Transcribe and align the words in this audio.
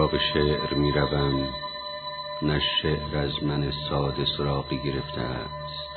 سراغ 0.00 0.16
شعر 0.34 0.74
می 0.74 0.92
روم 0.92 1.48
نه 2.42 2.60
شعر 2.82 3.18
از 3.18 3.44
من 3.44 3.70
ساده 3.88 4.24
سراغی 4.24 4.78
گرفته 4.78 5.20
است. 5.20 5.90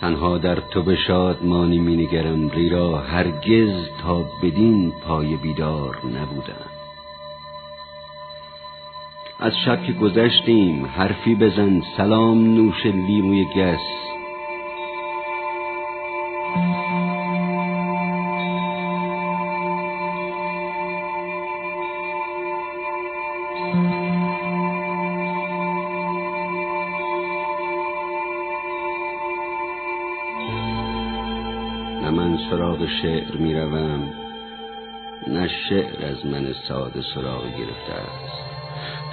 تنها 0.00 0.38
در 0.38 0.54
تو 0.54 0.82
به 0.82 0.96
شادمانی 0.96 1.78
می 1.78 1.96
نگرم 1.96 2.50
ریرا 2.50 2.98
هرگز 2.98 3.88
تا 4.02 4.24
بدین 4.42 4.92
پای 4.92 5.36
بیدار 5.36 5.96
نبودم. 6.06 6.70
از 9.40 9.52
شب 9.64 9.82
که 9.82 9.92
گذشتیم 9.92 10.86
حرفی 10.86 11.34
بزن 11.34 11.82
سلام 11.96 12.54
نوش 12.54 12.86
لیموی 12.86 13.44
گس. 13.44 14.13
سراغ 32.50 32.86
شعر 33.02 33.36
می 33.36 33.54
روم 33.54 34.12
نه 35.26 35.48
شعر 35.68 36.06
از 36.06 36.26
من 36.26 36.54
ساده 36.68 37.02
سراغ 37.14 37.44
گرفته 37.44 37.92
است. 37.92 38.44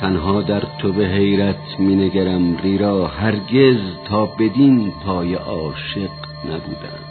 تنها 0.01 0.41
در 0.41 0.63
تو 0.79 0.93
به 0.93 1.05
حیرت 1.05 1.79
می 1.79 1.95
نگرم 1.95 2.57
ریرا 2.57 3.07
هرگز 3.07 3.79
تا 4.07 4.25
بدین 4.25 4.93
پای 5.05 5.33
عاشق 5.35 6.11
نبودم. 6.45 7.03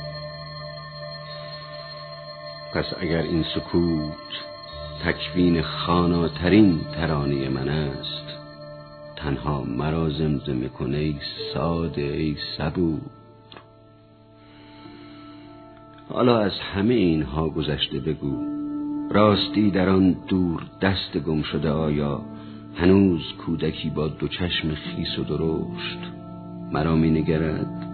پس 2.75 2.85
اگر 3.01 3.23
این 3.23 3.45
سکوت 3.55 4.31
تکوین 5.05 5.63
خاناترین 5.63 6.81
ترانه 6.95 7.49
من 7.49 7.69
است 7.69 8.25
تنها 9.17 9.63
مرا 9.63 10.11
زمزمه 10.11 10.69
کن 10.69 10.95
ای 10.95 11.17
ساده 11.55 12.03
ای 12.03 12.37
صبور 12.59 13.20
حالا 16.13 16.39
از 16.39 16.53
همه 16.75 16.95
اینها 16.95 17.49
گذشته 17.49 18.01
بگو. 18.01 18.37
راستی 19.11 19.71
در 19.71 19.89
آن 19.89 20.17
دور 20.29 20.63
دست 20.83 21.19
گم 21.19 21.43
شده 21.43 21.71
آیا 21.71 22.21
هنوز 22.75 23.23
کودکی 23.47 23.91
با 23.91 24.09
دو 24.09 24.29
چشم 24.29 24.75
خیس 24.75 25.19
و 25.19 25.25
درشت 25.25 25.99
مرا 26.73 26.97
می 26.97 27.11
نگرد؟ 27.11 27.90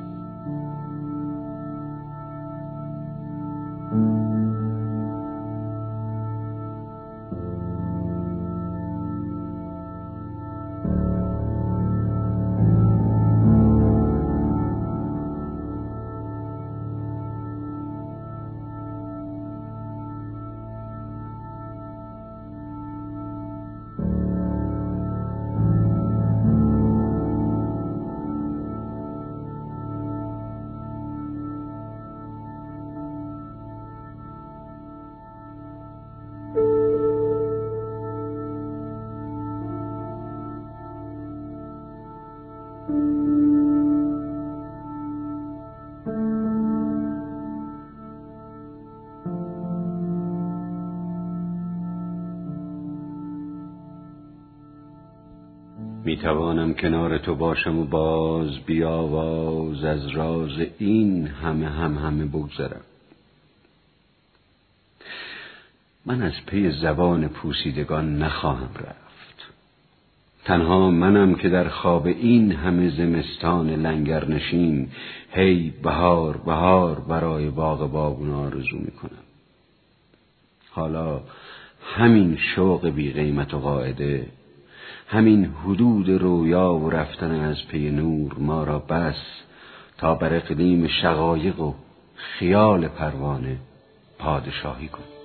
توانم 56.27 56.75
کنار 56.75 57.19
تو 57.19 57.35
باشم 57.35 57.79
و 57.79 57.85
باز 57.85 58.59
بیاواز 58.59 59.85
از 59.85 60.09
راز 60.09 60.51
این 60.79 61.27
همه 61.27 61.69
هم 61.69 61.99
همه 61.99 62.25
بگذرم. 62.25 62.81
من 66.07 66.23
از 66.23 66.33
پی 66.47 66.71
زبان 66.71 67.29
پوسیدگان 67.29 68.19
نخواهم 68.19 68.71
رفت. 68.75 69.53
تنها 70.45 70.91
منم 70.91 71.35
که 71.35 71.49
در 71.49 71.69
خواب 71.69 72.07
این 72.07 72.53
همه 72.53 72.91
زمستان 72.91 73.71
لنگر 73.71 74.29
نشین 74.29 74.89
هی 75.31 75.73
بهار 75.83 76.37
بهار 76.37 77.01
برای 77.01 77.51
باغ 77.51 77.91
بابون 77.91 78.31
آرزو 78.31 78.77
می 78.79 78.91
کنم 78.91 79.25
حالا 80.71 81.21
همین 81.95 82.39
شوق 82.55 82.89
بی 82.89 83.13
قیمت 83.13 83.55
و 83.55 83.59
قاعده 83.59 84.27
همین 85.09 85.45
حدود 85.45 86.09
رویا 86.09 86.75
و 86.75 86.91
رفتن 86.91 87.31
از 87.31 87.57
پی 87.69 87.91
نور 87.91 88.35
ما 88.39 88.65
را 88.65 88.79
بس 88.79 89.15
تا 89.99 90.15
بر 90.15 90.35
اقلیم 90.35 90.87
شقایق 90.87 91.61
و 91.61 91.75
خیال 92.15 92.89
پروانه 92.89 93.57
پادشاهی 94.19 94.89
کن. 94.89 95.16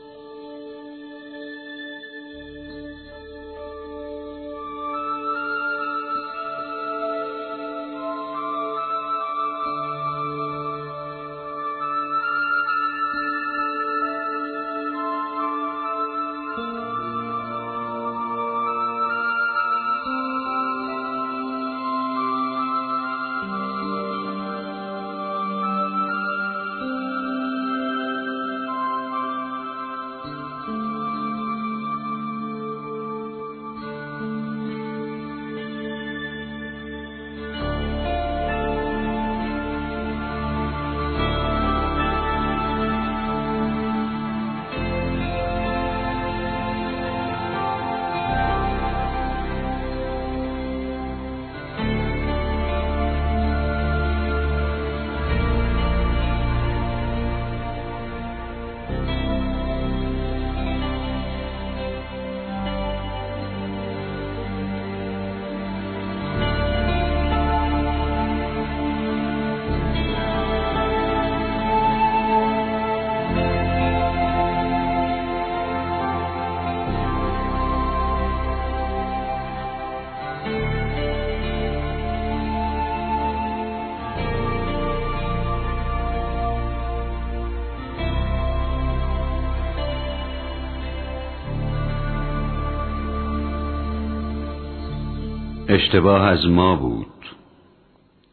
اشتباه 95.71 96.21
از 96.21 96.47
ما 96.47 96.75
بود. 96.75 97.07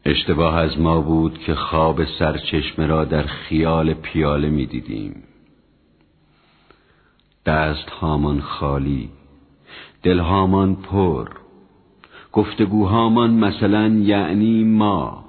اشتباه 0.05 0.55
از 0.55 0.79
ما 0.79 1.01
بود 1.01 1.37
که 1.37 1.55
خواب 1.55 2.05
سرچشمه 2.05 2.87
را 2.87 3.05
در 3.05 3.23
خیال 3.23 3.93
پیاله 3.93 4.49
می 4.49 4.65
دیدیم. 4.65 5.23
دست 7.45 7.89
هامان 7.89 8.41
خالی 8.41 9.09
دل 10.03 10.19
هامان 10.19 10.75
پر 10.75 11.27
گفتگوهامان 12.31 13.33
مثلا 13.33 13.87
یعنی 13.87 14.63
ما. 14.63 15.25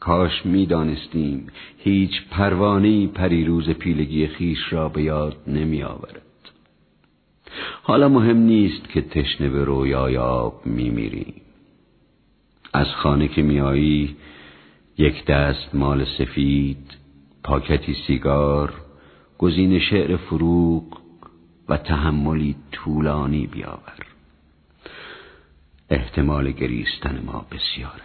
کاش 0.00 0.46
می 0.46 0.66
دانستیم 0.66 1.46
هیچ 1.78 2.28
پروانه 2.30 3.06
پریروز 3.06 3.70
پیلگی 3.70 4.26
خیش 4.26 4.72
را 4.72 4.88
به 4.88 5.02
یاد 5.02 5.36
نمی 5.46 5.82
آورد. 5.82 6.27
حالا 7.88 8.08
مهم 8.08 8.36
نیست 8.36 8.88
که 8.88 9.02
تشنه 9.02 9.48
به 9.48 9.64
رویای 9.64 10.16
آب 10.16 10.66
میمیریم. 10.66 11.34
از 12.72 12.86
خانه 12.86 13.28
که 13.28 13.42
میایی 13.42 14.16
یک 14.98 15.24
دست 15.24 15.74
مال 15.74 16.04
سفید 16.18 16.96
پاکتی 17.44 17.96
سیگار 18.06 18.74
گزین 19.38 19.78
شعر 19.78 20.16
فروغ 20.16 20.84
و 21.68 21.76
تحملی 21.76 22.56
طولانی 22.72 23.46
بیاور. 23.46 24.06
احتمال 25.90 26.50
گریستن 26.50 27.22
ما 27.26 27.46
بسیار 27.50 28.00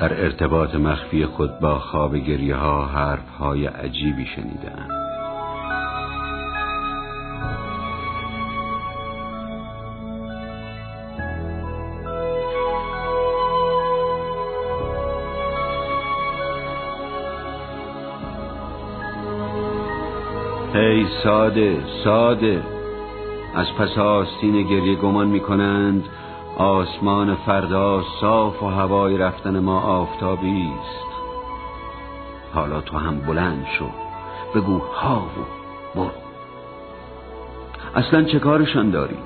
در 0.00 0.24
ارتباط 0.24 0.74
مخفی 0.74 1.26
خود 1.26 1.60
با 1.60 1.78
خواب 1.78 2.16
گریه 2.16 2.56
ها 2.56 2.86
حرف 2.86 3.28
های 3.28 3.66
عجیبی 3.66 4.26
شنیدم 4.26 4.88
هی 20.74 21.06
ساده 21.24 21.76
ساده 22.04 22.62
از 23.54 23.66
پس 23.78 23.98
آستین 23.98 24.62
گریه 24.62 24.94
گمان 24.94 25.28
می 25.28 25.40
کنند 25.40 26.04
آسمان 26.58 27.34
فردا 27.34 28.02
صاف 28.20 28.62
و 28.62 28.66
هوای 28.66 29.18
رفتن 29.18 29.58
ما 29.58 29.80
آفتابی 29.80 30.70
است. 30.80 31.06
حالا 32.54 32.80
تو 32.80 32.98
هم 32.98 33.18
بلند 33.20 33.66
شو 33.78 33.86
بگو 34.54 34.78
ها 34.78 35.20
و 35.20 35.40
برو. 35.98 36.10
اصلا 37.94 38.22
چه 38.22 38.38
کارشان 38.38 38.90
داری 38.90 39.16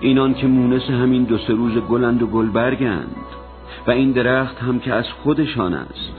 اینان 0.00 0.34
که 0.34 0.46
مونس 0.46 0.90
همین 0.90 1.24
دو 1.24 1.38
سه 1.38 1.52
روز 1.52 1.78
گلند 1.78 2.22
و 2.22 2.26
گلبرگند 2.26 3.16
و 3.86 3.90
این 3.90 4.12
درخت 4.12 4.58
هم 4.58 4.78
که 4.78 4.94
از 4.94 5.04
خودشان 5.22 5.74
است. 5.74 6.12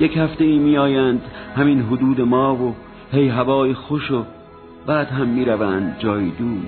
یک 0.00 0.16
هفته 0.16 0.44
ای 0.44 0.58
میآیند 0.58 1.22
همین 1.56 1.82
حدود 1.82 2.20
ما 2.20 2.54
و 2.54 2.74
هی 3.12 3.28
هوای 3.28 3.74
خوش 3.74 4.10
و 4.10 4.24
بعد 4.86 5.08
هم 5.08 5.28
می‌روند 5.28 5.96
جای 5.98 6.30
دور. 6.30 6.62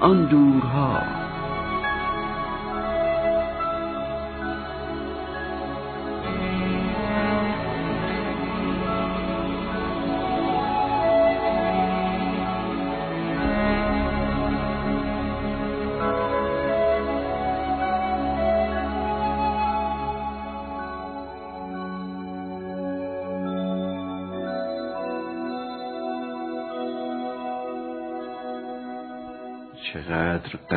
آن 0.00 0.24
دورها 0.24 1.25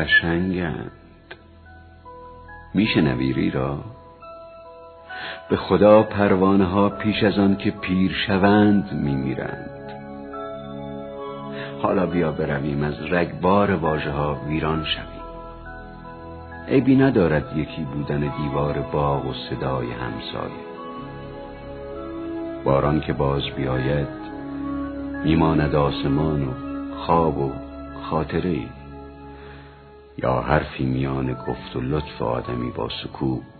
قشنگند. 0.09 0.91
میشنوی 2.73 3.51
را؟ 3.51 3.77
به 5.49 5.57
خدا 5.57 6.03
پروانه 6.03 6.65
ها 6.65 6.89
پیش 6.89 7.23
از 7.23 7.39
آن 7.39 7.55
که 7.55 7.71
پیر 7.71 8.11
شوند 8.27 8.93
میمیرند. 8.93 9.91
حالا 11.81 12.05
بیا 12.05 12.31
برویم 12.31 12.83
از 12.83 12.93
رگبار 13.11 13.71
واژه 13.71 14.11
ها 14.11 14.37
ویران 14.47 14.85
شویم. 14.85 15.19
عیبی 16.67 16.95
ندارد 16.95 17.57
یکی 17.57 17.83
بودن 17.83 18.19
دیوار 18.19 18.79
باغ 18.79 19.25
و 19.25 19.33
صدای 19.33 19.87
همسایه. 19.91 20.69
باران 22.63 22.99
که 22.99 23.13
باز 23.13 23.43
بیاید 23.57 24.07
میماند 25.23 25.75
آسمان 25.75 26.43
و 26.43 26.51
خواب 26.95 27.37
و 27.37 27.51
خاطره 28.09 28.49
ای 28.49 28.78
یا 30.23 30.41
حرفی 30.41 30.85
میان 30.85 31.33
گفت 31.33 31.75
و 31.75 31.81
لطف 31.81 32.21
آدمی 32.21 32.71
با 32.71 32.89
سکوت 33.03 33.58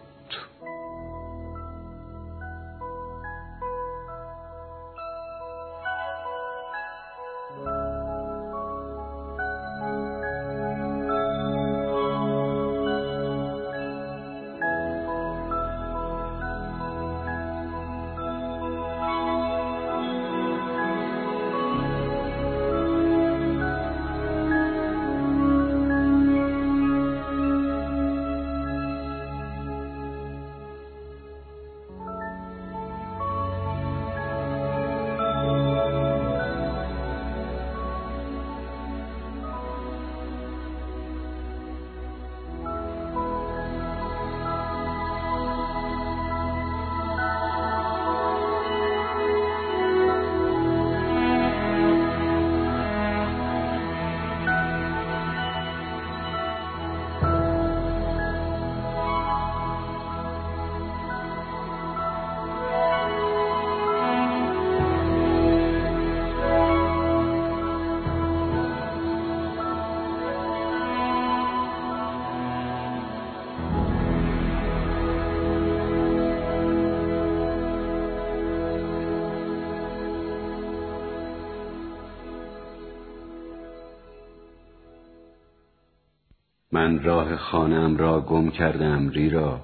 من 86.80 87.04
راه 87.04 87.36
خانم 87.36 87.98
را 87.98 88.22
گم 88.22 88.50
کردم 88.50 89.10
ریرا. 89.10 89.62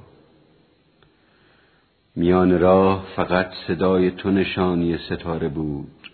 میان 2.15 2.59
راه 2.59 3.05
فقط 3.15 3.51
صدای 3.67 4.11
تو 4.11 4.31
نشانی 4.31 4.97
ستاره 4.97 5.49
بود 5.49 6.09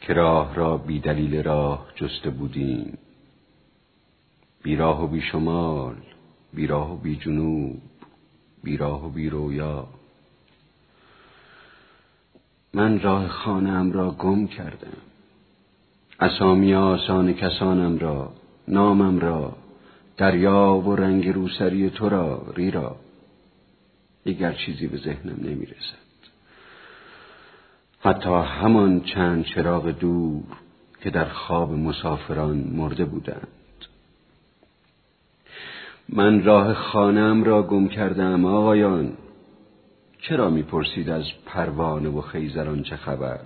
که 0.00 0.12
راه 0.12 0.54
را 0.54 0.76
بی 0.76 1.00
دلیل 1.00 1.42
راه 1.42 1.86
جسته 1.94 2.30
بودیم. 2.30 2.98
بیراه 4.62 5.04
و 5.04 5.06
بی 5.06 5.20
شمال 5.20 5.96
بیراه 6.52 6.92
و 6.92 6.96
بی 6.96 7.16
جنوب 7.16 7.80
بیراه 8.62 9.06
و 9.06 9.08
بی 9.08 9.30
رویا. 9.30 9.86
من 12.74 13.00
راه 13.00 13.28
خانم 13.28 13.92
را 13.92 14.10
گم 14.10 14.46
کردم. 14.46 14.98
اسامی 16.20 16.74
آسان 16.74 17.34
کسانم 17.34 17.98
را 17.98 18.32
نامم 18.68 19.18
را 19.18 19.65
دریا 20.16 20.82
و 20.86 20.96
رنگ 20.96 21.28
روسری 21.28 21.90
تو 21.90 22.08
را 22.08 22.46
ریرا. 22.54 22.96
دیگر 24.24 24.52
چیزی 24.52 24.86
به 24.86 24.96
ذهنم 24.96 25.36
نمی 25.38 25.66
رسد 25.66 26.06
حتی 28.00 28.30
همان 28.30 29.00
چند 29.00 29.44
چراغ 29.44 29.88
دور 29.90 30.44
که 31.02 31.10
در 31.10 31.24
خواب 31.24 31.72
مسافران 31.72 32.56
مرده 32.56 33.04
بودند. 33.04 33.48
من 36.08 36.44
راه 36.44 36.74
خانم 36.74 37.44
را 37.44 37.62
گم 37.62 37.88
کردم 37.88 38.44
آقایان. 38.44 39.12
چرا 40.18 40.50
می‌پرسید 40.50 41.10
از 41.10 41.24
پروانه 41.46 42.08
و 42.08 42.20
خیزران 42.20 42.82
چه 42.82 42.96
خبر؟ 42.96 43.40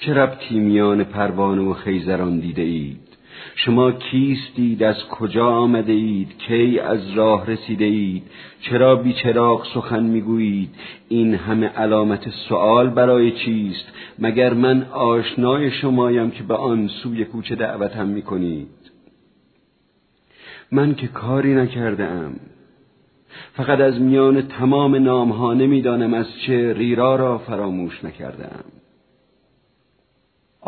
چه 0.00 0.14
ربطی 0.14 0.58
میان 0.58 1.04
پروانه 1.04 1.62
و 1.62 1.74
خیزران 1.74 2.38
دیده 2.38 2.62
اید؟ 2.62 3.07
شما 3.54 3.92
کیستید؟ 3.92 4.82
از 4.82 4.96
کجا 5.10 5.46
آمده 5.46 5.92
اید 5.92 6.38
کی 6.38 6.78
از 6.78 7.10
راه 7.10 7.46
رسیده 7.46 7.84
اید 7.84 8.22
چرا 8.60 8.96
بیچراغ 8.96 9.66
سخن 9.74 10.02
می‌گویید؟ 10.02 10.70
این 11.08 11.34
همه 11.34 11.66
علامت 11.66 12.30
سوال 12.30 12.90
برای 12.90 13.32
چیست؟ 13.32 13.92
مگر 14.18 14.54
من 14.54 14.86
آشنای 14.92 15.70
شمایم 15.70 16.30
که 16.30 16.42
به 16.42 16.54
آن 16.54 16.88
سوی 16.88 17.24
کوچه 17.24 17.54
دعوتم 17.54 18.06
می‌کنید؟ 18.06 18.68
من 20.72 20.94
که 20.94 21.06
کاری 21.06 21.54
نکرده 21.54 22.04
ام 22.04 22.36
فقط 23.52 23.80
از 23.80 24.00
میان 24.00 24.42
تمام 24.42 24.96
نامها 24.96 25.54
نمی‌دانم 25.54 26.14
از 26.14 26.26
چه 26.46 26.72
ریرا 26.72 27.16
را 27.16 27.38
فراموش 27.38 28.04
نکردم 28.04 28.64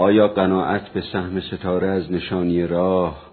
آیا 0.01 0.29
قناعت 0.29 0.89
به 0.89 1.03
سهم 1.13 1.41
ستاره 1.41 1.89
از 1.89 2.13
نشانی 2.13 2.67
راه 2.67 3.31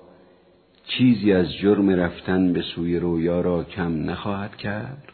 چیزی 0.87 1.33
از 1.33 1.53
جرم 1.53 1.89
رفتن 1.89 2.53
به 2.53 2.61
سوی 2.61 2.99
رویا 2.99 3.41
را 3.41 3.63
کم 3.63 4.09
نخواهد 4.09 4.55
کرد؟ 4.55 5.13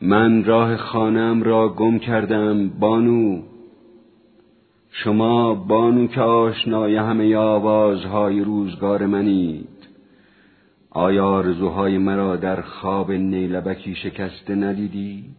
من 0.00 0.44
راه 0.44 0.76
خانم 0.76 1.42
را 1.42 1.68
گم 1.68 1.98
کردم 1.98 2.68
بانو 2.68 3.42
شما 4.90 5.54
بانو 5.54 6.06
که 6.06 6.20
آشنای 6.20 6.96
همه 6.96 7.36
آوازهای 7.36 8.40
روزگار 8.40 9.06
منید 9.06 9.88
آیا 10.90 11.26
آرزوهای 11.26 11.98
مرا 11.98 12.36
در 12.36 12.62
خواب 12.62 13.12
نیلبکی 13.12 13.94
شکسته 13.94 14.54
ندیدید؟ 14.54 15.36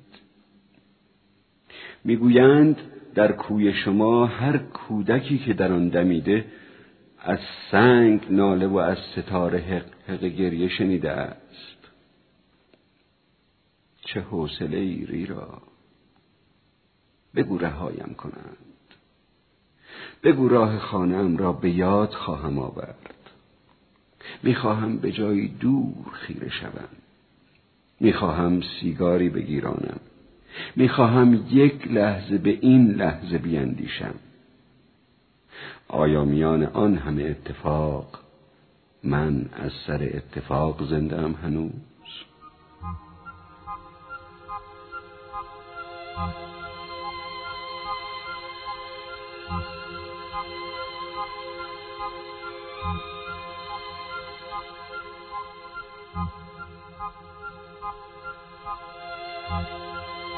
می‌گویند 2.04 2.78
در 3.16 3.32
کوی 3.32 3.74
شما 3.74 4.26
هر 4.26 4.58
کودکی 4.58 5.38
که 5.38 5.54
در 5.54 5.72
آن 5.72 5.90
دمیده 5.90 6.46
از 7.20 7.40
سنگ 7.72 8.28
ناله 8.30 8.68
و 8.68 8.78
از 8.78 8.98
ستاره 8.98 9.60
حق, 9.60 9.86
حق 10.08 10.24
گریه 10.24 10.70
شنیده 10.70 11.12
است. 11.12 11.78
چه 14.02 14.22
حوصله 14.22 14.78
ای 14.78 15.26
را 15.26 15.62
بگو 17.36 17.58
رهایم 17.58 18.16
کنند. 18.18 18.58
بگو 20.24 20.50
راه 20.50 20.80
خانم 20.80 21.38
را 21.38 21.54
به 21.54 21.70
یاد 21.70 22.14
خواهم 22.14 22.60
آورد. 22.60 23.14
می‌خواهم 24.44 24.98
به 24.98 25.12
جایی 25.12 25.48
دور 25.48 26.12
خیره 26.14 26.50
شوم. 26.50 26.90
می‌خواهم 28.00 28.62
سیگاری 28.62 29.30
بگیرانم. 29.30 30.00
می‌خواهم 30.76 31.46
یک 31.52 31.88
لحظه 31.88 32.38
به 32.38 32.58
این 32.62 32.92
لحظه 32.92 33.38
بیندیشم. 33.38 34.16
آیا 35.88 36.26
میان 36.26 36.64
آن 36.64 36.98
همه 36.98 37.24
اتفاق 37.24 38.20
من 39.04 39.46
از 39.54 39.72
سر 39.88 40.04
اتفاق 40.04 40.90
زنده 40.90 41.18
ام 41.22 41.34
هنوز؟ 41.34 41.72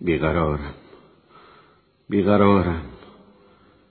بیقرارم. 0.00 0.74
بیقرارم. 2.08 2.82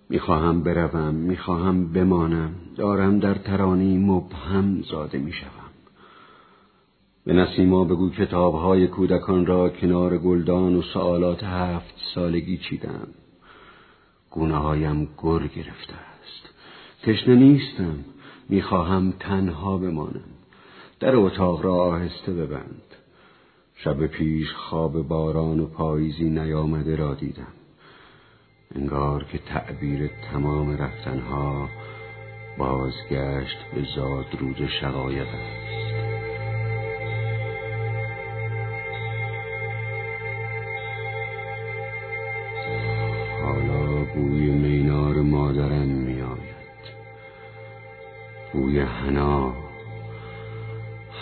می‌خواهم 0.09 0.63
بروم 0.63 1.15
می‌خواهم 1.15 1.93
بمانم. 1.93 2.55
دارم 2.75 3.19
در 3.19 3.33
ترانی 3.33 3.97
مبهم 3.97 4.81
زاده 4.81 5.17
می‌شوم. 5.17 5.49
به 7.25 7.33
نسیما 7.33 7.83
بگو 7.83 8.09
کتابهای 8.09 8.87
کودکان 8.87 9.45
را 9.45 9.69
کنار 9.69 10.17
گلدان 10.17 10.75
و 10.75 10.81
سوالات 10.81 11.43
هفت 11.43 11.95
سالگی 12.15 12.57
چیدم. 12.57 13.07
گونه 14.31 14.55
هایم 14.55 15.05
گر 15.05 15.47
گرفته 15.47 15.93
است. 15.93 16.49
تشنه 17.03 17.35
نیستم. 17.35 17.95
می‌خواهم 18.49 19.13
تنها 19.19 19.77
بمانم. 19.77 20.23
در 20.99 21.15
اتاق 21.15 21.65
را 21.65 21.75
آهسته 21.75 22.33
ببند. 22.33 22.94
شب 23.77 24.07
پیش 24.07 24.53
خواب 24.53 25.07
باران 25.07 25.59
و 25.59 25.65
پاییزی 25.65 26.29
نیامده 26.29 26.95
را 26.95 27.13
دیدم. 27.13 27.53
انگار 28.75 29.23
که 29.23 29.37
تعبیر 29.37 30.09
تمام 30.31 30.77
رفتنها 30.77 31.69
بازگشت 32.57 33.57
به 33.75 33.81
زادرود 33.95 34.67
شقایق 34.81 35.27
است. 35.27 35.75
حالا 43.41 44.03
بوی 44.03 44.51
مینا 44.51 45.23
مادرم 45.23 45.87
میآید. 45.87 46.65
بوی 48.53 48.79
حنا 48.79 49.53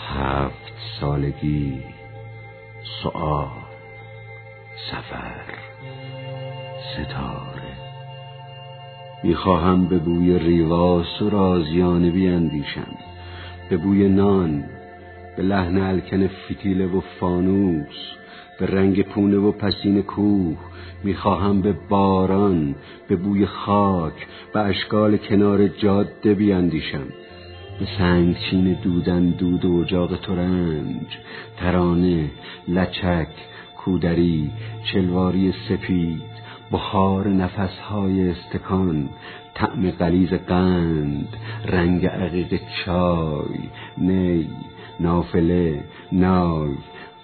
هفت 0.08 0.72
سالگی 1.00 1.93
سؤال 3.04 3.48
سفر 4.90 5.44
ستاره. 6.92 7.74
می‌خواهم 9.24 9.84
به 9.84 9.98
بوی 9.98 10.38
ریواس 10.38 11.22
و 11.22 11.30
رازیانه 11.30 12.10
بیاندیشم. 12.10 12.96
به 13.70 13.76
بوی 13.76 14.08
نان 14.08 14.64
به 15.36 15.42
لحن 15.42 15.78
الکن 15.78 16.26
فتیله 16.26 16.86
و 16.86 17.00
فانوس 17.20 18.12
به 18.60 18.66
رنگ 18.66 19.02
پونه 19.02 19.36
و 19.36 19.52
پسین 19.52 20.02
کوه. 20.02 20.56
می‌خواهم 21.04 21.62
به 21.62 21.72
باران 21.88 22.74
به 23.08 23.16
بوی 23.16 23.46
خاک 23.46 24.26
به 24.52 24.60
اشکال 24.60 25.16
کنار 25.16 25.68
جاده 25.68 26.34
بیاندیشم. 26.34 27.06
به 27.78 27.86
سنگچین 27.98 28.72
دودن 28.72 29.30
دود 29.30 29.64
و 29.64 29.80
اجاق 29.80 30.16
ترنج 30.16 31.06
ترانه 31.56 32.30
لچک 32.68 33.28
کودری 33.76 34.50
چلواری 34.92 35.54
سپید 35.68 36.34
بخار 36.72 37.28
نفسهای 37.28 38.30
استکان 38.30 39.08
طعم 39.54 39.90
قلیز 39.90 40.32
قند 40.32 41.28
رنگ 41.66 42.06
عقیق 42.06 42.60
چای 42.84 43.58
نی 43.98 44.48
نافله 45.00 45.84
نای 46.12 46.70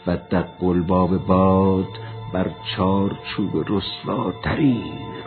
و 0.07 0.17
دق 0.17 0.65
الباب 0.65 1.27
باد 1.27 1.89
بر 2.33 2.51
چار 2.77 3.19
چوب 3.25 3.65
رسواترین. 3.69 5.20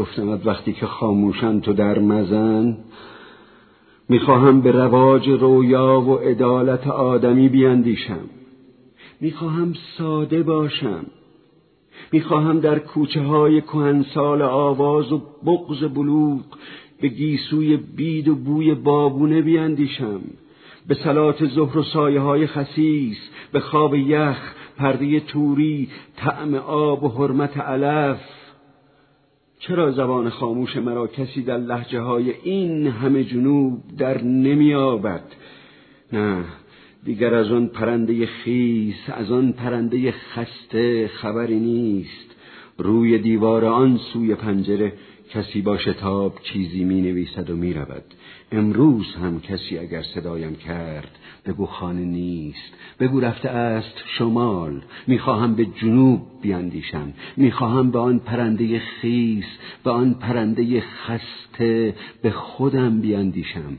نگفتمت 0.00 0.46
وقتی 0.46 0.72
که 0.72 0.86
خاموشن 0.86 1.60
تو 1.60 1.72
در 1.72 1.98
مزن 1.98 2.76
می‌خواهم 4.08 4.60
به 4.60 4.70
رواج 4.70 5.28
رویا 5.28 6.00
و 6.00 6.14
عدالت 6.14 6.86
آدمی 6.86 7.48
بیاندیشم 7.48 8.20
می‌خواهم 9.20 9.74
ساده 9.98 10.42
باشم. 10.42 11.06
می‌خواهم 12.12 12.60
در 12.60 12.78
کوچه 12.78 13.22
های 13.22 13.60
کهنسال 13.60 14.42
آواز 14.42 15.12
و 15.12 15.22
بغز 15.46 15.84
بلوغ 15.84 16.40
به 17.00 17.08
گیسوی 17.08 17.76
بید 17.76 18.28
و 18.28 18.34
بوی 18.34 18.74
بابونه 18.74 19.42
بیاندیشم 19.42 20.20
به 20.88 20.94
سلات 20.94 21.46
ظهر 21.46 21.78
و 21.78 21.82
سایه 21.82 22.20
های 22.20 22.46
خسیس 22.46 23.18
به 23.52 23.60
خواب 23.60 23.94
یخ 23.94 24.54
پرده 24.76 25.20
توری 25.20 25.88
طعم 26.16 26.54
آب 26.54 27.04
و 27.04 27.08
حرمت 27.08 27.58
علف. 27.58 28.39
چرا 29.60 29.92
زبان 29.92 30.30
خاموش 30.30 30.76
مرا 30.76 31.06
کسی 31.06 31.42
در 31.42 31.58
لحجه 31.58 32.00
های 32.00 32.34
این 32.42 32.86
همه 32.86 33.24
جنوب 33.24 33.82
در 33.98 34.22
نمیابد 34.22 35.22
نه 36.12 36.44
دیگر 37.04 37.34
از 37.34 37.52
آن 37.52 37.66
پرنده 37.66 38.26
خیس 38.26 38.96
از 39.08 39.30
آن 39.30 39.52
پرنده 39.52 40.12
خسته 40.12 41.08
خبری 41.08 41.60
نیست. 41.60 42.36
روی 42.82 43.18
دیوار 43.18 43.64
آن 43.64 44.00
سوی 44.12 44.34
پنجره 44.34 44.92
کسی 45.30 45.62
با 45.62 45.78
شتاب 45.78 46.38
چیزی 46.42 46.84
می 46.84 47.00
نویسد 47.00 47.50
و 47.50 47.56
می 47.56 47.74
رود. 47.74 48.04
امروز 48.52 49.14
هم 49.14 49.40
کسی 49.40 49.78
اگر 49.78 50.02
صدایم 50.02 50.54
کرد 50.54 51.18
بگو 51.46 51.66
خانه 51.66 52.04
نیست 52.04 52.74
بگو 53.00 53.20
رفته 53.20 53.48
است 53.48 53.94
شمال. 54.18 54.82
می‌خواهم 55.06 55.54
به 55.54 55.64
جنوب 55.64 56.20
بیاندیشم 56.42 57.12
می‌خواهم 57.36 57.90
به 57.90 57.98
آن 57.98 58.18
پرنده 58.18 58.78
خیس 58.78 59.46
به 59.84 59.90
آن 59.90 60.14
پرنده 60.14 60.80
خسته 60.80 61.94
به 62.22 62.30
خودم 62.30 63.00
بیاندیشم 63.00 63.78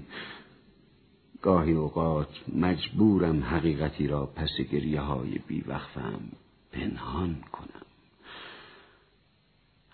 گاهی 1.42 1.74
اوقات 1.74 2.30
مجبورم 2.56 3.44
حقیقتی 3.44 4.08
را 4.08 4.26
پس 4.36 4.58
گریه 4.72 5.02
های 5.02 5.40
بیوقفم 5.48 6.22
پنهان 6.72 7.36
کنم. 7.52 7.91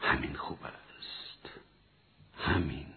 همین 0.08 0.34
خوب 0.34 0.60
است. 0.64 1.50
همین. 2.38 2.97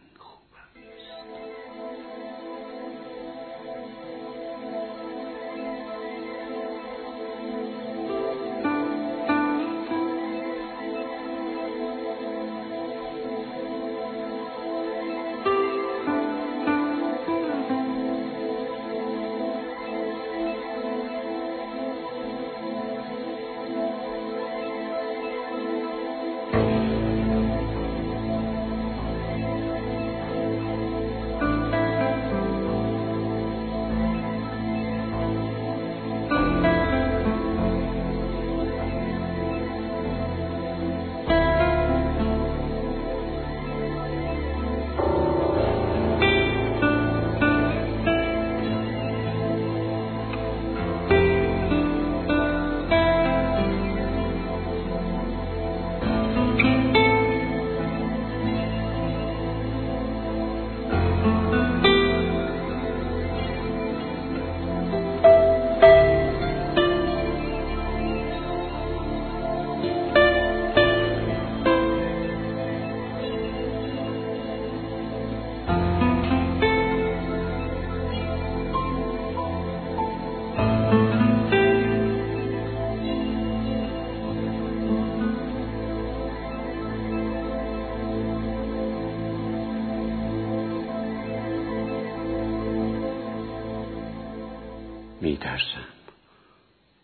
میترسم. 95.40 95.84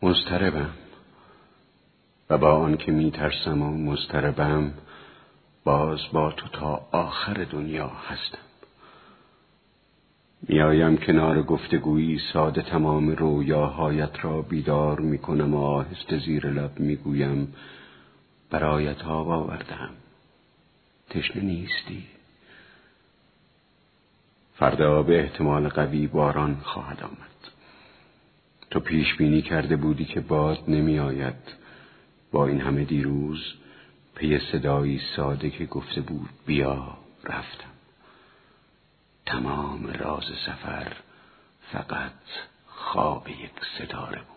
مضطربم. 0.02 0.70
و 2.30 2.38
با 2.38 2.52
آنکه 2.52 2.92
میترسم 2.92 3.62
و 3.62 3.70
مضطربم 3.70 4.72
باز 5.64 6.00
با 6.12 6.32
تو 6.32 6.48
تا 6.48 6.88
آخر 6.92 7.46
دنیا 7.50 7.88
هستم. 7.88 8.38
میایم 10.42 10.96
کنار 10.96 11.42
گفتگویی 11.42 12.20
ساده 12.32 12.62
تمام 12.62 13.10
رویاهایت 13.10 14.24
را 14.24 14.42
بیدار 14.42 15.00
می‌کنم 15.00 15.54
و 15.54 15.64
آهسته 15.64 16.18
زیر 16.18 16.46
لب 16.46 16.80
می‌گویم 16.80 17.54
برایت 18.50 19.04
آب 19.04 19.28
آوردم. 19.28 19.90
تشنه 21.10 21.42
نیستی. 21.42 22.04
فردا 24.54 25.02
به 25.02 25.20
احتمال 25.20 25.68
قوی 25.68 26.06
باران 26.06 26.60
خواهد 26.64 27.02
آمد. 27.02 27.35
تو 28.70 28.80
پیش 28.80 29.14
بینی 29.14 29.42
کرده 29.42 29.76
بودی 29.76 30.04
که 30.04 30.20
باد 30.20 30.58
نمی 30.68 30.98
آید 30.98 31.34
با 32.32 32.46
این 32.46 32.60
همه 32.60 32.84
دیروز 32.84 33.54
پی 34.14 34.38
صدایی 34.52 35.00
ساده 35.16 35.50
که 35.50 35.64
گفته 35.66 36.00
بود 36.00 36.28
بیا 36.46 36.98
رفتم. 37.24 37.70
تمام 39.26 39.86
راز 39.86 40.24
سفر 40.46 40.92
فقط 41.72 42.12
خواب 42.66 43.28
یک 43.28 43.50
ستاره 43.76 44.18
بود. 44.18 44.35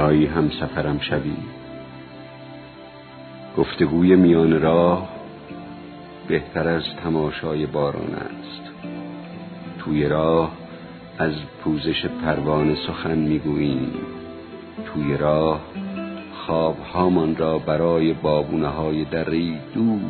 میایی 0.00 0.26
هم 0.26 0.50
سفرم 0.50 0.98
شوی. 0.98 1.36
گفتگوی 3.56 4.16
میان 4.16 4.60
راه 4.60 5.08
بهتر 6.28 6.68
از 6.68 6.82
تماشای 7.04 7.66
باران 7.66 8.14
است. 8.14 8.86
توی 9.78 10.08
راه 10.08 10.52
از 11.18 11.32
پوزش 11.64 12.06
پروانه 12.06 12.76
سخن 12.86 13.18
می‌گوییم. 13.18 13.92
توی 14.86 15.16
راه 15.16 15.60
خوابهامان 16.32 17.36
را 17.36 17.58
برای 17.58 18.12
بابونه 18.12 18.68
های 18.68 19.04
دری 19.04 19.58
دور 19.74 20.00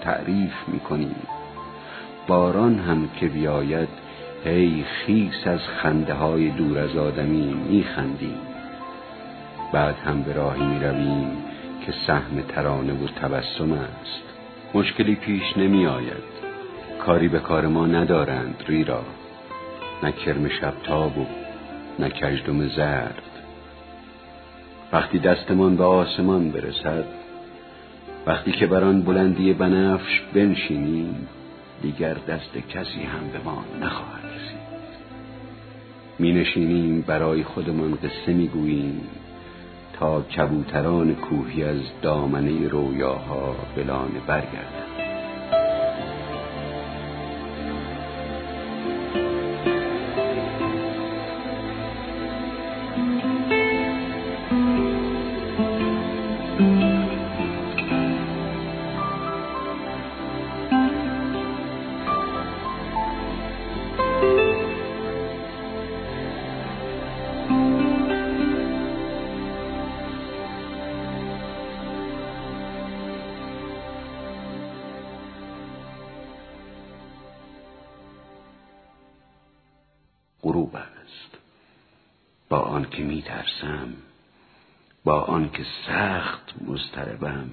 تعریف 0.00 0.54
می‌کنیم. 0.68 1.16
باران 2.26 2.78
هم 2.78 3.08
که 3.20 3.28
بیاید 3.28 3.88
هی 4.44 4.84
خیس 4.84 5.46
از 5.46 5.60
خنده 5.60 6.14
های 6.14 6.50
دور 6.50 6.78
از 6.78 6.96
آدمی 6.96 7.54
میخندیم. 7.70 8.49
بعد 9.72 9.96
هم 10.06 10.22
به 10.22 10.32
راهی 10.32 10.66
می‌رویم 10.66 11.36
که 11.86 11.94
سهم 12.06 12.40
ترانه 12.48 12.92
و 12.92 13.06
تبسم 13.06 13.72
است. 13.72 14.22
مشکلی 14.74 15.14
پیش 15.14 15.56
نمی 15.56 15.86
آید 15.86 16.30
کاری 17.06 17.28
به 17.28 17.38
کار 17.38 17.66
ما 17.66 17.86
ندارند 17.86 18.64
ریرا. 18.68 19.04
نه 20.02 20.12
کرم 20.12 20.48
شبتاب 20.48 21.18
و 21.18 21.26
نه 21.98 22.10
کجدم 22.10 22.68
زرد. 22.68 23.22
وقتی 24.92 25.18
دستمان 25.18 25.76
به 25.76 25.84
آسمان 25.84 26.50
برسد 26.50 27.04
وقتی 28.26 28.52
که 28.52 28.66
بر 28.66 28.84
آن 28.84 29.02
بلندی 29.02 29.52
بنفش 29.52 30.20
بنشینیم 30.34 31.28
دیگر 31.82 32.14
دست 32.14 32.52
کسی 32.68 33.02
هم 33.02 33.28
به 33.32 33.38
ما 33.44 33.64
نخواهد 33.80 34.24
رسید. 34.24 34.60
می 36.18 36.32
نشینیم 36.32 37.00
برای 37.00 37.44
خودمان 37.44 37.94
قصه 37.94 38.32
می 38.32 38.48
گوییم 38.48 39.00
تا 40.00 40.22
کبوتران 40.22 41.14
کوهی 41.14 41.64
از 41.64 41.80
دامنه 42.02 42.68
رویاها 42.68 43.56
بلانه 43.76 44.20
برگردند. 44.26 44.99
با 82.80 82.86
آنکه 82.86 83.02
می 83.02 83.22
ترسم 83.22 83.94
با 85.04 85.20
آنکه 85.20 85.66
سخت 85.86 86.54
مضطربم 86.60 87.50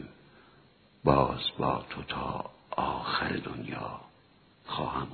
باز 1.04 1.40
با 1.58 1.86
تو 1.90 2.04
تا 2.04 2.50
آخر 2.72 3.30
دنیا 3.30 4.02
خواهم 4.66 5.08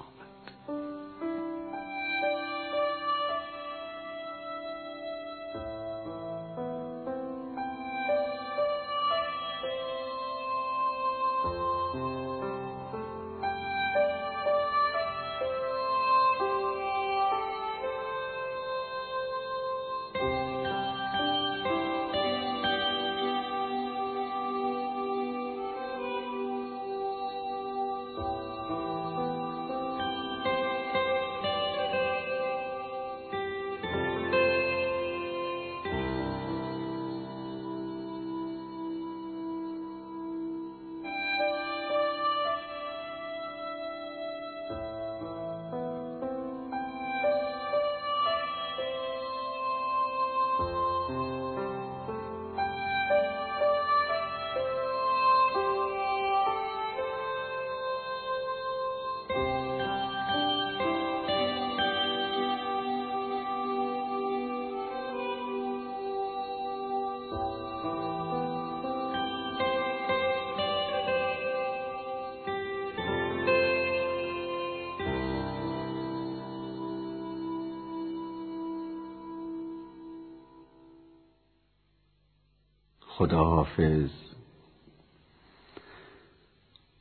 خداحافظ. 83.17 84.09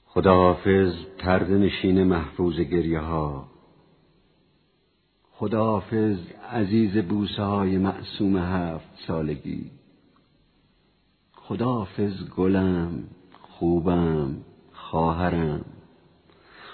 خداحافظ 0.07 0.93
ترد 1.19 1.51
نشین 1.51 2.05
محفوظ 2.05 2.61
گریه 2.61 3.01
ها 3.01 3.49
خداحافظ 5.33 6.19
عزیز 6.51 6.97
بوسه 6.97 7.43
های 7.43 7.79
معصوم 7.79 8.37
هفت 8.37 8.89
سالگی. 9.07 9.71
خداحافظ 11.35 12.31
گلم 12.37 13.05
خوبم 13.43 14.37
خواهرم. 14.73 15.65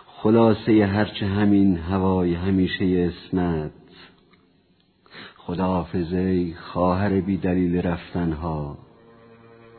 خلاصه 0.06 0.86
هرچه 0.86 1.26
همین 1.26 1.76
هوای 1.76 2.34
همیشه 2.34 3.12
اسمت. 3.12 3.70
خداحافظ 5.36 6.12
ای 6.12 6.54
خواهر 6.54 7.20
بی 7.20 7.36
دلیل 7.36 7.76
رفتنها. 7.76 8.87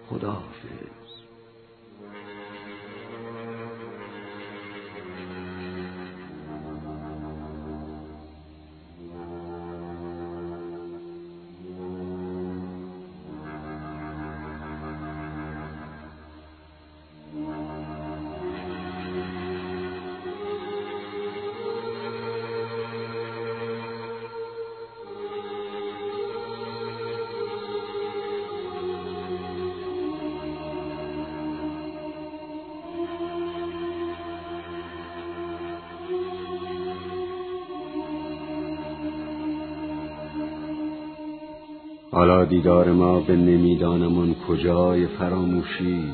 خداحافظ 0.10 0.99
حالا 42.12 42.46
دیدار 42.46 42.92
ما 42.92 43.20
به 43.20 43.36
نمی‌دانم 43.36 44.36
کجای 44.36 45.08
فراموشی؟ 45.08 46.14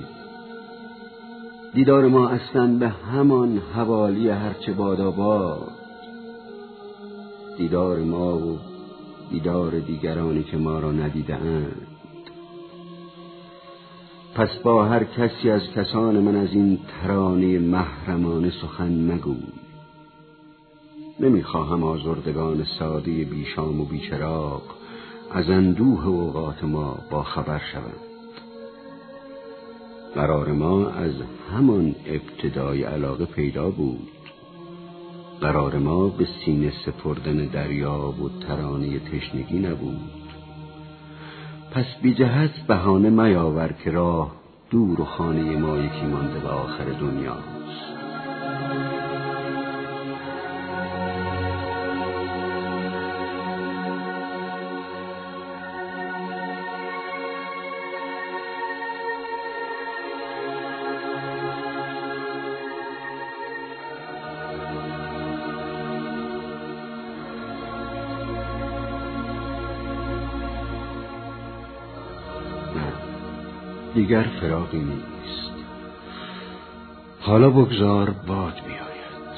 دیدار 1.74 2.08
ما 2.08 2.28
اصلا 2.28 2.78
به 2.78 2.90
همان 2.90 3.62
حوالی 3.76 4.30
هرچه 4.30 4.74
باد 4.74 5.00
دیدار 7.58 7.98
ما 8.00 8.38
و 8.38 8.60
دیدار 9.32 9.80
دیگرانی 9.80 10.44
که 10.44 10.58
ما 10.58 10.80
را 10.80 10.92
ندیدهاند. 10.92 11.88
پس 14.36 14.50
با 14.64 14.86
هر 14.86 15.04
کسی 15.04 15.50
از 15.50 15.62
کسان 15.76 16.20
من 16.20 16.36
از 16.36 16.50
این 16.52 16.80
ترانه 16.88 17.60
محرمانه 17.60 18.52
سخن 18.62 19.12
مگوی 19.12 19.44
نمی‌خواهم 21.20 21.84
آزردگان 21.84 22.64
ساده 22.80 23.12
بیشام 23.12 23.82
و 23.82 23.86
بیچراغ 23.86 24.62
از 25.32 25.50
اندوه 25.50 26.08
اوقات 26.08 26.64
ما 26.64 26.98
با 27.12 27.24
خبر 27.24 27.62
شوند. 27.74 28.06
قرار 30.16 30.52
ما 30.52 30.90
از 30.90 31.14
همان 31.52 31.96
ابتدای 32.06 32.84
علاقه 32.84 33.26
پیدا 33.26 33.70
بود. 33.70 34.08
قرار 35.42 35.78
ما 35.78 36.08
به 36.08 36.28
سینه 36.46 36.74
سپردن 36.86 37.46
دریا 37.46 38.14
و 38.24 38.30
ترانه 38.48 39.00
تشنگی 39.00 39.60
نبود. 39.60 40.12
پس 41.72 41.86
بی 42.02 42.14
جهت 42.14 42.68
بهانه 42.68 43.10
میاور 43.10 43.74
که 43.84 43.92
راه 43.92 44.32
دور 44.70 45.02
و 45.02 45.06
خانه 45.06 45.58
ما 45.58 45.78
یکی 45.78 46.06
مانده 46.06 46.40
به 46.40 46.50
آخر 46.50 46.86
دنیاست 46.86 47.55
دیگر 74.06 74.24
فراقی 74.42 74.78
نیست. 74.78 75.52
حالا 77.20 77.50
بگذار 77.50 78.10
باد 78.28 78.54
بیاید. 78.54 79.36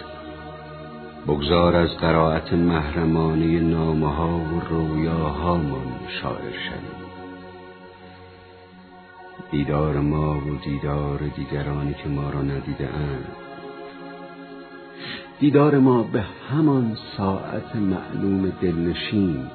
بگذار 1.28 1.76
از 1.76 1.90
قرائت 1.90 2.54
محرمانه 2.54 3.60
نامه 3.60 4.16
ها 4.16 4.38
و 4.38 4.60
رویاهامان 4.70 6.00
شاعر 6.22 6.52
شویم. 6.52 7.08
دیدار 9.52 10.00
ما 10.00 10.38
و 10.38 10.60
دیدار 10.64 11.20
دیگرانی 11.36 11.94
که 11.94 12.10
ما 12.10 12.30
را 12.30 12.42
ندیده 12.42 12.88
اند. 12.88 13.28
دیدار 15.40 15.80
ما 15.80 16.04
به 16.04 16.22
همان 16.22 16.98
ساعت 17.18 17.76
معلوم 17.76 18.50
دلنشین 18.62 19.48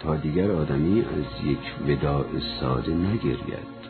تا 0.00 0.16
دیگر 0.16 0.50
آدمی 0.50 1.00
از 1.00 1.46
یک 1.46 1.88
وداع 1.88 2.26
ساده 2.60 2.94
نگرید. 2.94 3.81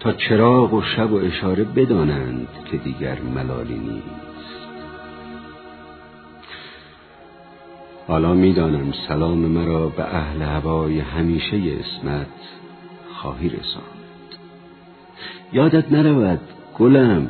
تا 0.00 0.12
چراغ 0.12 0.74
و 0.74 0.82
شب 0.82 1.12
و 1.12 1.16
اشاره 1.16 1.64
بدانند 1.64 2.48
که 2.70 2.76
دیگر 2.76 3.20
ملالی 3.20 3.78
نیست. 3.78 4.06
حالا 8.08 8.34
می‌دانم 8.34 8.92
سلام 9.08 9.38
مرا 9.38 9.88
به 9.88 10.14
اهل 10.14 10.42
هوای 10.42 11.00
همیشه 11.00 11.56
اسمت 11.56 12.26
خواهی 13.14 13.48
رساند. 13.48 13.86
یادت 15.52 15.92
نرود 15.92 16.40
گلم 16.78 17.28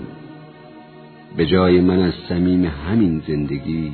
به 1.37 1.47
جای 1.47 1.81
من 1.81 2.03
از 2.03 2.15
صمیم 2.29 2.65
همین 2.65 3.23
زندگی 3.29 3.93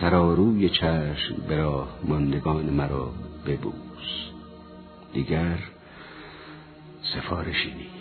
سراروی 0.00 0.68
چشم 0.68 1.34
به 1.48 1.56
راه 1.56 1.88
ماندگان 2.04 2.64
مرا 2.64 3.10
ببوس. 3.46 3.74
دیگر 5.12 5.58
سفارشی 7.14 7.74
نیست. 7.74 7.98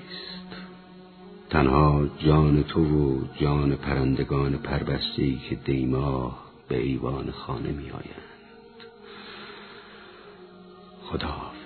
تنها 1.49 2.07
جان 2.19 2.63
تو 2.63 2.83
و 2.83 3.25
جان 3.41 3.75
پرندگان 3.75 4.57
پربسته 4.57 5.35
که 5.49 5.55
دیماه 5.55 6.43
به 6.67 6.77
ایوان 6.77 7.31
خانه 7.31 7.71
می 7.71 7.91
آیند 7.91 8.27
خدا 11.03 11.56